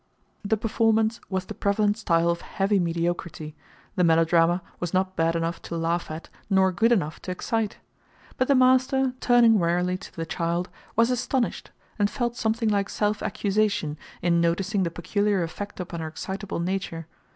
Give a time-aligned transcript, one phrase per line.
[0.43, 3.55] The performance was the prevalent style of heavy mediocrity;
[3.95, 7.77] the melodrama was not bad enough to laugh at nor good enough to excite.
[8.35, 11.69] But the master, turning wearily to the child, was astonished
[11.99, 17.05] and felt something like self accusation in noticing the peculiar effect upon her excitable nature.